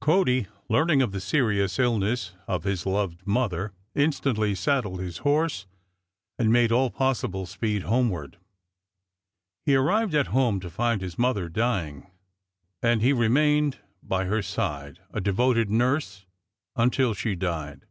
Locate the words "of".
1.02-1.10, 2.46-2.62